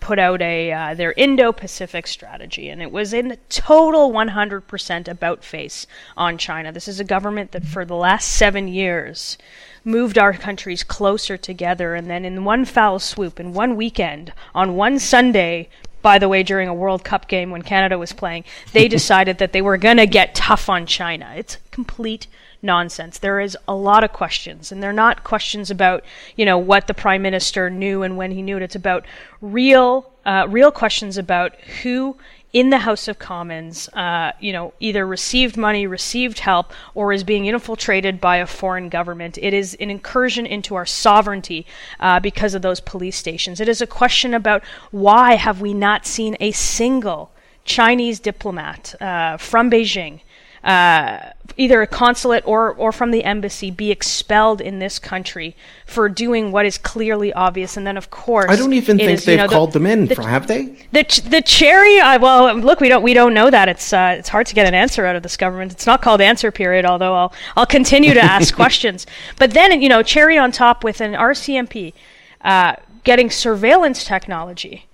[0.02, 5.88] put out a uh, their Indo-Pacific strategy, and it was in total 100% about face
[6.18, 6.72] on China.
[6.72, 9.38] This is a government that for the last seven years
[9.86, 14.76] moved our countries closer together, and then in one foul swoop, in one weekend, on
[14.76, 15.70] one Sunday,
[16.02, 19.54] by the way, during a World Cup game when Canada was playing, they decided that
[19.54, 21.32] they were going to get tough on China.
[21.38, 22.28] It's complete
[22.62, 23.20] nonsense.
[23.20, 26.04] There is a lot of questions, and they're not questions about
[26.36, 28.64] you know what the prime minister knew and when he knew it.
[28.64, 29.06] It's about
[29.42, 32.18] real, uh, real questions about who
[32.54, 37.24] in the House of Commons, uh, you know, either received money, received help, or is
[37.24, 39.38] being infiltrated by a foreign government.
[39.42, 41.66] It is an incursion into our sovereignty
[42.00, 43.62] uh, because of those police stations.
[43.62, 47.32] It is a question about why have we not seen a single
[47.64, 50.20] Chinese diplomat uh, from Beijing
[50.64, 56.08] uh, either a consulate or, or from the embassy be expelled in this country for
[56.10, 57.78] doing what is clearly obvious.
[57.78, 60.08] And then, of course, I don't even think is, they've you know, the, them in.
[60.08, 60.88] The, have they?
[60.92, 62.00] The the cherry.
[62.00, 63.70] Uh, well, look, we don't we don't know that.
[63.70, 65.72] It's uh, it's hard to get an answer out of this government.
[65.72, 66.86] It's not called answer period.
[66.86, 69.06] Although I'll I'll continue to ask questions.
[69.38, 71.94] But then you know, cherry on top with an RCMP
[72.42, 74.86] uh, getting surveillance technology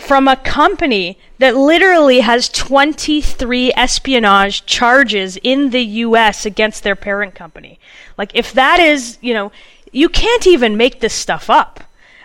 [0.00, 7.34] from a company that literally has 23 espionage charges in the US against their parent
[7.34, 7.78] company.
[8.16, 9.52] Like, if that is, you know,
[9.92, 11.80] you can't even make this stuff up.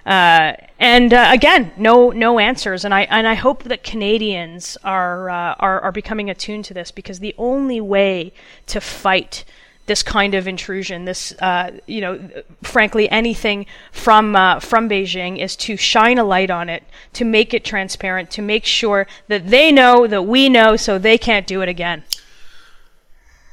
[0.06, 2.86] Uh, and uh, again, no no answers.
[2.86, 6.92] And I and I hope that Canadians are, uh, are are becoming attuned to this
[6.92, 8.32] because the only way
[8.68, 9.44] to fight
[9.86, 12.30] this kind of intrusion, this, uh, you know,
[12.64, 17.54] frankly, anything from uh, from Beijing is to shine a light on it, to make
[17.54, 21.62] it transparent, to make sure that they know that we know, so they can't do
[21.62, 22.04] it again.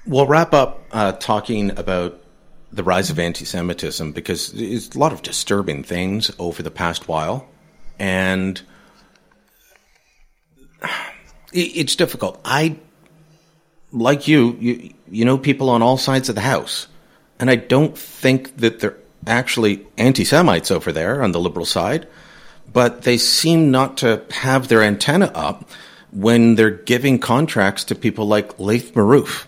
[0.06, 2.20] We'll wrap up uh, talking about
[2.72, 7.46] the rise of anti-Semitism because there's a lot of disturbing things over the past while,
[7.98, 8.60] and
[11.52, 12.40] it's difficult.
[12.42, 12.78] I
[13.92, 16.88] like you, you, you know people on all sides of the house.
[17.38, 18.96] And I don't think that they're
[19.26, 22.08] actually anti Semites over there on the liberal side,
[22.72, 25.68] but they seem not to have their antenna up
[26.12, 29.46] when they're giving contracts to people like Laith Marouf.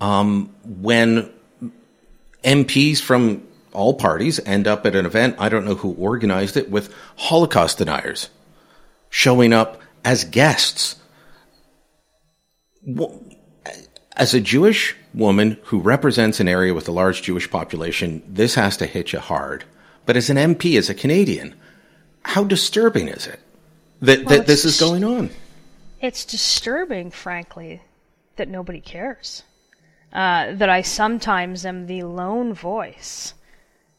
[0.00, 1.30] Um, when
[2.44, 6.70] MPs from all parties end up at an event, I don't know who organized it,
[6.70, 8.30] with Holocaust deniers
[9.10, 10.96] showing up as guests.
[14.16, 18.76] As a Jewish woman who represents an area with a large Jewish population, this has
[18.78, 19.64] to hit you hard.
[20.06, 21.54] But as an MP, as a Canadian,
[22.22, 23.40] how disturbing is it
[24.00, 25.30] that, well, that this is going on?
[26.00, 27.82] It's disturbing, frankly,
[28.36, 29.42] that nobody cares.
[30.12, 33.34] Uh, that I sometimes am the lone voice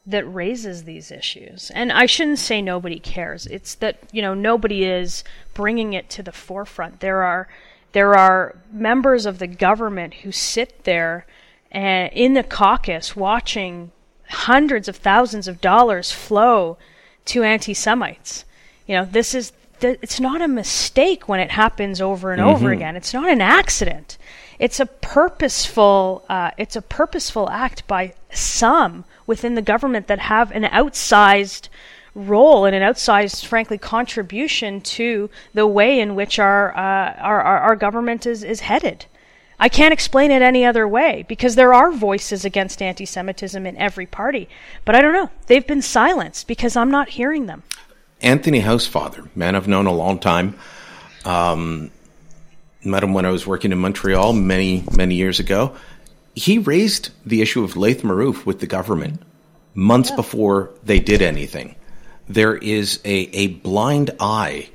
[0.07, 1.70] that raises these issues.
[1.76, 3.45] And I shouldn't say nobody cares.
[3.45, 7.01] It's that, you know, nobody is bringing it to the forefront.
[7.01, 7.49] There are
[7.98, 11.26] there are members of the government who sit there
[11.74, 13.91] uh, in the caucus watching
[14.30, 16.78] hundreds of thousands of dollars flow
[17.26, 18.45] to anti-Semites.
[18.86, 22.52] You know, this is th- it's not a mistake when it happens over and mm-hmm.
[22.52, 22.95] over again.
[22.95, 24.20] It's not an accident.
[24.60, 26.24] It's a purposeful.
[26.30, 31.68] Uh, it's a purposeful act by some within the government that have an outsized
[32.18, 37.59] role and an outsized, frankly, contribution to the way in which our, uh, our, our,
[37.59, 39.05] our government is, is headed.
[39.59, 43.78] I can't explain it any other way because there are voices against anti Semitism in
[43.78, 44.49] every party.
[44.86, 45.30] But I don't know.
[45.47, 47.63] They've been silenced because I'm not hearing them.
[48.22, 50.59] Anthony Housefather, man I've known a long time.
[51.26, 51.91] Um,
[52.84, 55.76] met him when I was working in Montreal many, many years ago.
[56.36, 59.22] He raised the issue of Laith Marouf with the government
[59.74, 60.15] months yeah.
[60.15, 61.76] before they did anything
[62.28, 64.69] there is a, a blind eye,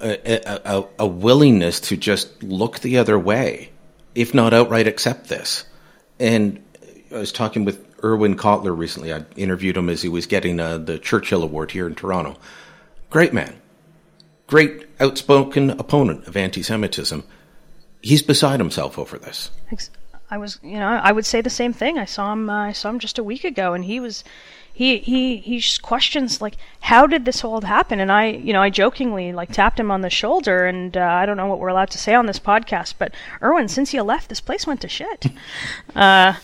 [0.00, 3.70] a, a, a, willingness to just look the other way,
[4.14, 5.64] if not outright accept this.
[6.20, 6.62] And
[7.10, 9.12] I was talking with Irwin Cotler recently.
[9.12, 12.36] I interviewed him as he was getting uh, the Churchill Award here in Toronto.
[13.10, 13.54] Great man,
[14.46, 17.24] great outspoken opponent of anti Semitism.
[18.02, 19.50] He's beside himself over this.
[20.34, 21.96] I was, you know, I would say the same thing.
[21.96, 22.50] I saw him.
[22.50, 24.24] Uh, I saw him just a week ago, and he was
[24.72, 28.60] he he he just questions like how did this all happen and i you know
[28.60, 31.68] i jokingly like tapped him on the shoulder and uh, i don't know what we're
[31.68, 34.88] allowed to say on this podcast but Irwin since you left this place went to
[34.88, 35.26] shit
[35.94, 36.34] uh,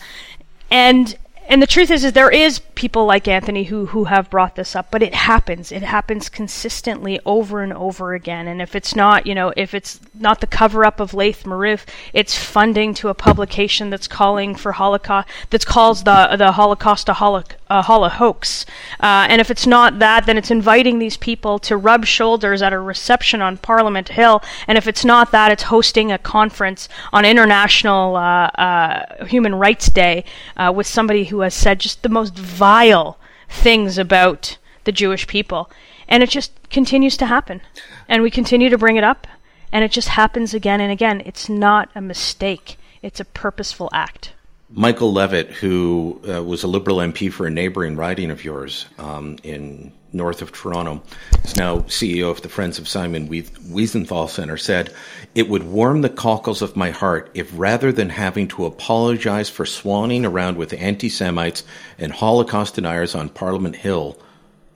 [0.69, 1.17] and
[1.51, 4.73] and the truth is, is there is people like Anthony who who have brought this
[4.73, 5.69] up, but it happens.
[5.69, 8.47] It happens consistently over and over again.
[8.47, 11.85] And if it's not, you know, if it's not the cover up of Laith Marouf,
[12.13, 17.15] it's funding to a publication that's calling for Holocaust, that calls the the Holocaust a
[17.15, 18.65] holo, a holo hoax.
[18.99, 22.73] Uh, and if it's not that, then it's inviting these people to rub shoulders at
[22.73, 24.43] a reception on Parliament Hill.
[24.67, 29.89] And if it's not that, it's hosting a conference on International uh, uh, Human Rights
[29.89, 30.25] Day
[30.57, 33.17] uh, with somebody who has said just the most vile
[33.49, 35.71] things about the Jewish people.
[36.09, 37.61] And it just continues to happen.
[38.09, 39.27] And we continue to bring it up,
[39.71, 41.21] and it just happens again and again.
[41.25, 44.33] It's not a mistake, it's a purposeful act.
[44.73, 49.37] Michael Levitt, who uh, was a Liberal MP for a neighboring riding of yours um,
[49.43, 51.03] in north of Toronto,
[51.43, 54.93] is now CEO of the Friends of Simon Wiesenthal Center, said,
[55.35, 59.65] It would warm the cockles of my heart if rather than having to apologize for
[59.65, 61.65] swanning around with anti Semites
[61.97, 64.17] and Holocaust deniers on Parliament Hill,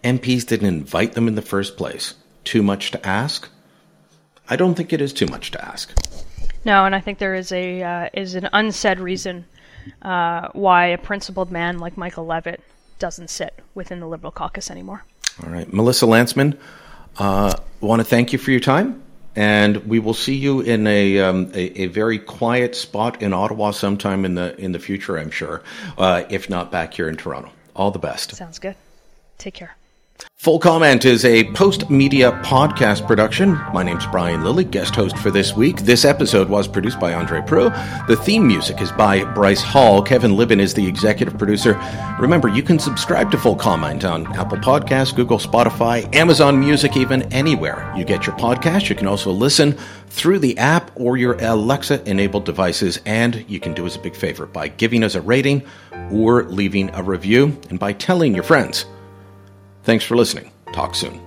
[0.03, 2.15] MPs didn't invite them in the first place.
[2.43, 3.47] Too much to ask?
[4.49, 5.93] I don't think it is too much to ask.
[6.65, 9.45] No, and I think there is a uh, is an unsaid reason
[10.01, 12.61] uh, why a principled man like Michael Levitt
[12.99, 15.03] doesn't sit within the Liberal caucus anymore.
[15.43, 15.71] All right.
[15.71, 16.57] Melissa Lantsman,
[17.17, 19.01] uh, want to thank you for your time.
[19.37, 23.71] And we will see you in a, um, a, a very quiet spot in Ottawa
[23.71, 25.61] sometime in the in the future, I'm sure,
[25.97, 27.51] uh, if not back here in Toronto.
[27.75, 28.33] All the best.
[28.33, 28.75] Sounds good.
[29.37, 29.75] Take care.
[30.37, 33.53] Full Comment is a Postmedia podcast production.
[33.73, 35.77] My name's Brian Lilley, guest host for this week.
[35.77, 38.07] This episode was produced by Andre Proulx.
[38.07, 40.03] The theme music is by Bryce Hall.
[40.03, 41.73] Kevin Libin is the executive producer.
[42.19, 47.23] Remember, you can subscribe to Full Comment on Apple Podcasts, Google, Spotify, Amazon Music, even
[47.33, 48.87] anywhere you get your podcast.
[48.87, 49.71] You can also listen
[50.09, 53.01] through the app or your Alexa enabled devices.
[53.07, 55.65] And you can do us a big favor by giving us a rating
[56.11, 58.85] or leaving a review and by telling your friends.
[59.85, 60.51] Thanks for listening.
[60.73, 61.24] Talk soon.